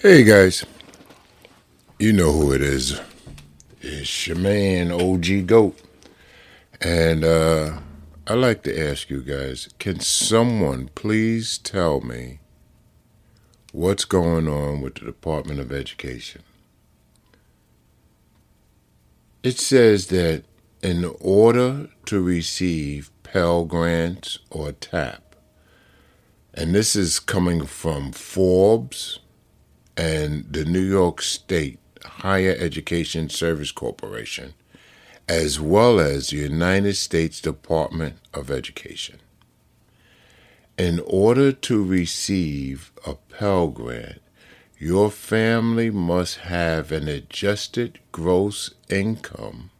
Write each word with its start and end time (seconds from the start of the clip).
Hey 0.00 0.22
guys, 0.22 0.64
you 1.98 2.12
know 2.12 2.30
who 2.30 2.52
it 2.52 2.62
is. 2.62 3.00
It's 3.80 4.28
your 4.28 4.36
man, 4.36 4.92
OG 4.92 5.48
Goat. 5.48 5.76
And 6.80 7.24
uh, 7.24 7.80
i 8.24 8.34
like 8.34 8.62
to 8.62 8.90
ask 8.90 9.10
you 9.10 9.22
guys 9.22 9.68
can 9.80 9.98
someone 9.98 10.90
please 10.94 11.58
tell 11.58 12.00
me 12.00 12.38
what's 13.72 14.04
going 14.04 14.46
on 14.46 14.82
with 14.82 14.94
the 14.94 15.04
Department 15.04 15.58
of 15.58 15.72
Education? 15.72 16.42
It 19.42 19.58
says 19.58 20.06
that 20.06 20.44
in 20.80 21.12
order 21.20 21.88
to 22.06 22.22
receive 22.22 23.10
Pell 23.24 23.64
Grants 23.64 24.38
or 24.48 24.70
TAP, 24.70 25.34
and 26.54 26.72
this 26.72 26.94
is 26.94 27.18
coming 27.18 27.66
from 27.66 28.12
Forbes 28.12 29.18
and 29.98 30.50
the 30.50 30.64
New 30.64 30.80
York 30.80 31.20
State 31.20 31.80
Higher 32.04 32.56
Education 32.56 33.28
Service 33.28 33.72
Corporation, 33.72 34.54
as 35.28 35.58
well 35.60 35.98
as 35.98 36.28
the 36.28 36.36
United 36.36 36.94
States 36.94 37.40
Department 37.40 38.16
of 38.32 38.48
Education. 38.48 39.18
In 40.78 41.00
order 41.04 41.50
to 41.50 41.84
receive 41.84 42.92
a 43.04 43.14
Pell 43.16 43.66
Grant, 43.66 44.22
your 44.78 45.10
family 45.10 45.90
must 45.90 46.36
have 46.38 46.92
an 46.92 47.08
adjusted 47.08 47.98
gross 48.12 48.74
income 48.88 49.70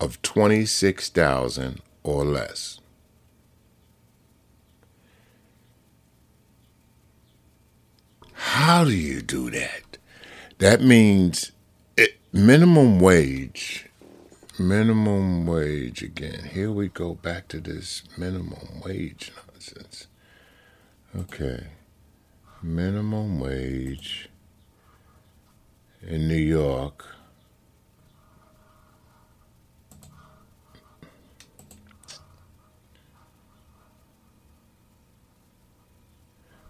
of 0.00 0.22
26,000 0.22 1.82
or 2.02 2.24
less. 2.24 2.80
How 8.52 8.84
do 8.84 8.92
you 8.94 9.22
do 9.22 9.50
that? 9.50 9.96
That 10.58 10.82
means 10.82 11.52
it, 11.96 12.18
minimum 12.34 13.00
wage. 13.00 13.86
Minimum 14.58 15.46
wage 15.46 16.02
again. 16.02 16.50
Here 16.52 16.70
we 16.70 16.88
go 16.88 17.14
back 17.14 17.48
to 17.48 17.60
this 17.60 18.02
minimum 18.18 18.82
wage 18.84 19.32
nonsense. 19.48 20.06
Okay. 21.16 21.68
Minimum 22.62 23.40
wage 23.40 24.28
in 26.02 26.28
New 26.28 26.34
York. 26.34 27.06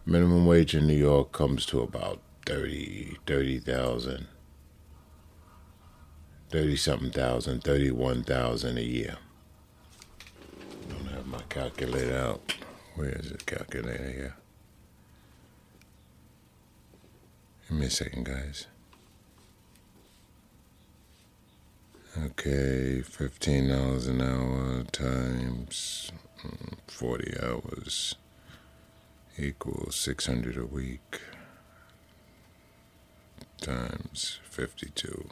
Minimum 0.05 0.47
wage 0.47 0.75
in 0.75 0.89
New 0.89 0.97
York 0.97 1.31
comes 1.31 1.65
to 1.67 1.81
about 1.81 2.21
30, 2.47 3.19
30,000, 3.25 4.27
30 6.51 6.77
something 6.77 7.11
thousand, 7.11 7.63
31,000 7.63 8.79
a 8.79 8.83
year. 8.83 9.17
I 10.21 10.93
Don't 10.93 11.07
have 11.07 11.27
my 11.27 11.41
calculator 11.49 12.17
out. 12.17 12.55
Where 12.97 13.11
is 13.11 13.31
the 13.31 13.39
calculator 13.39 14.11
here? 14.11 14.37
Give 17.69 17.79
me 17.79 17.87
a 17.87 17.91
second, 17.91 18.25
guys. 18.25 18.67
Okay, 22.19 23.03
$15 23.05 24.09
an 24.09 24.21
hour 24.21 24.83
times 24.91 26.11
mm, 26.45 26.75
40 26.89 27.35
hours 27.41 28.17
equals 29.43 29.97
600 29.97 30.57
a 30.57 30.65
week 30.65 31.21
times 33.61 34.39
52 34.45 35.29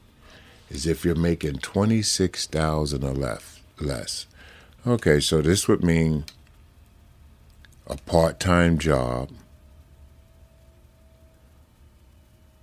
is 0.70 0.87
if 0.87 1.04
you're 1.04 1.15
making 1.15 1.59
26000 1.59 3.04
or 3.04 3.12
less, 3.12 3.60
less. 3.81 4.26
Okay, 4.87 5.19
so 5.19 5.41
this 5.41 5.66
would 5.66 5.82
mean 5.82 6.25
a 7.87 7.97
part-time 7.97 8.78
job 8.78 9.31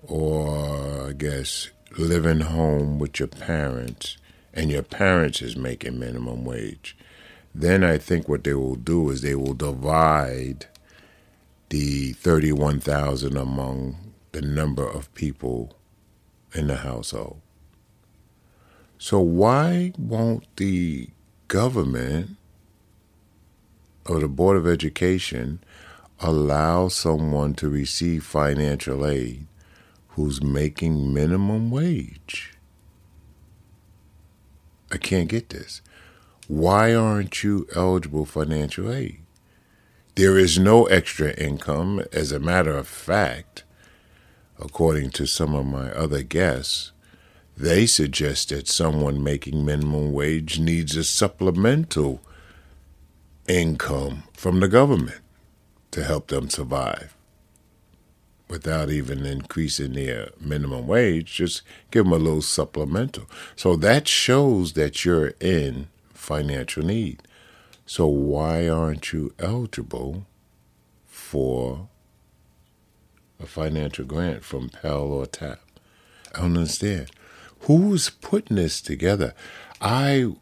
or 0.03 1.09
I 1.09 1.13
guess 1.13 1.69
living 1.97 2.41
home 2.41 2.99
with 2.99 3.19
your 3.19 3.27
parents 3.27 4.17
and 4.53 4.71
your 4.71 4.83
parents 4.83 5.41
is 5.41 5.55
making 5.55 5.99
minimum 5.99 6.45
wage, 6.45 6.97
then 7.53 7.83
I 7.83 7.97
think 7.97 8.27
what 8.27 8.43
they 8.43 8.53
will 8.53 8.75
do 8.75 9.09
is 9.09 9.21
they 9.21 9.35
will 9.35 9.53
divide 9.53 10.67
the 11.69 12.13
31,000 12.13 13.37
among 13.37 14.13
the 14.31 14.41
number 14.41 14.87
of 14.87 15.13
people 15.13 15.75
in 16.53 16.67
the 16.67 16.77
household. 16.77 17.41
So 18.97 19.19
why 19.19 19.93
won't 19.97 20.45
the 20.57 21.09
government 21.47 22.37
or 24.05 24.19
the 24.19 24.27
Board 24.27 24.57
of 24.57 24.67
Education 24.67 25.59
allow 26.19 26.89
someone 26.89 27.53
to 27.55 27.69
receive 27.69 28.25
financial 28.25 29.05
aid 29.05 29.47
who's 30.09 30.43
making 30.43 31.13
minimum 31.13 31.71
wage? 31.71 32.58
I 34.91 34.97
can't 34.97 35.29
get 35.29 35.49
this. 35.49 35.81
Why 36.47 36.95
aren't 36.95 37.43
you 37.43 37.67
eligible 37.75 38.25
for 38.25 38.43
financial 38.43 38.91
aid? 38.91 39.21
There 40.15 40.37
is 40.37 40.57
no 40.57 40.85
extra 40.85 41.31
income. 41.33 42.03
As 42.11 42.31
a 42.31 42.39
matter 42.39 42.75
of 42.75 42.87
fact, 42.87 43.63
according 44.59 45.11
to 45.11 45.25
some 45.25 45.53
of 45.53 45.65
my 45.65 45.91
other 45.91 46.23
guests, 46.23 46.91
they 47.55 47.85
suggest 47.85 48.49
that 48.49 48.67
someone 48.67 49.23
making 49.23 49.65
minimum 49.65 50.11
wage 50.11 50.59
needs 50.59 50.95
a 50.95 51.03
supplemental 51.03 52.21
income 53.47 54.23
from 54.33 54.59
the 54.59 54.67
government 54.67 55.21
to 55.91 56.03
help 56.03 56.27
them 56.27 56.49
survive 56.49 57.15
without 58.49 58.89
even 58.89 59.25
increasing 59.25 59.93
their 59.93 60.29
minimum 60.39 60.87
wage, 60.87 61.35
just 61.35 61.61
give 61.91 62.05
them 62.05 62.13
a 62.13 62.17
little 62.17 62.41
supplemental. 62.41 63.29
So 63.55 63.75
that 63.77 64.07
shows 64.07 64.73
that 64.73 65.05
you're 65.05 65.33
in 65.39 65.87
financial 66.13 66.83
need. 66.83 67.21
So 67.85 68.07
why 68.07 68.67
aren't 68.67 69.13
you 69.13 69.33
eligible 69.39 70.25
for 71.07 71.87
a 73.39 73.45
financial 73.45 74.05
grant 74.05 74.43
from 74.43 74.69
Pell 74.69 75.03
or 75.03 75.25
TAP? 75.25 75.59
I 76.35 76.41
don't 76.41 76.57
understand. 76.57 77.09
Who's 77.61 78.09
putting 78.09 78.57
this 78.57 78.81
together? 78.81 79.33
I 79.81 80.33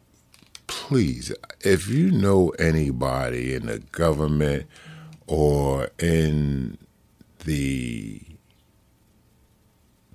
please, 0.66 1.32
if 1.62 1.88
you 1.88 2.10
know 2.10 2.50
anybody 2.58 3.54
in 3.54 3.66
the 3.66 3.78
government 3.78 4.66
or 5.26 5.90
in 5.98 6.78
the 7.40 8.20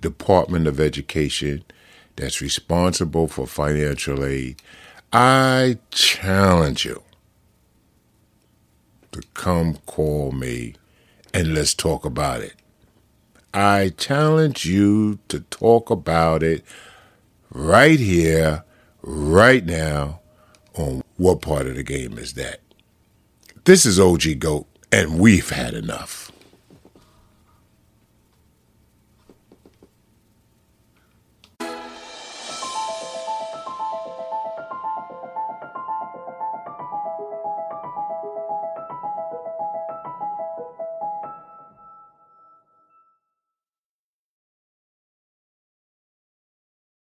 Department 0.00 0.66
of 0.66 0.80
Education 0.80 1.64
that's 2.16 2.40
responsible 2.40 3.28
for 3.28 3.46
financial 3.46 4.24
aid, 4.24 4.60
I 5.12 5.78
challenge 5.90 6.84
you 6.84 7.02
to 9.12 9.22
come 9.34 9.76
call 9.86 10.32
me 10.32 10.74
and 11.32 11.54
let's 11.54 11.74
talk 11.74 12.04
about 12.04 12.40
it. 12.40 12.54
I 13.52 13.92
challenge 13.96 14.64
you 14.66 15.20
to 15.28 15.40
talk 15.40 15.90
about 15.90 16.42
it 16.42 16.64
right 17.50 18.00
here, 18.00 18.64
right 19.02 19.64
now, 19.64 20.20
on 20.74 21.02
what 21.16 21.40
part 21.40 21.66
of 21.68 21.76
the 21.76 21.84
game 21.84 22.18
is 22.18 22.34
that. 22.34 22.60
This 23.64 23.86
is 23.86 23.98
OG 24.00 24.40
Goat, 24.40 24.66
and 24.90 25.18
we've 25.18 25.50
had 25.50 25.74
enough. 25.74 26.32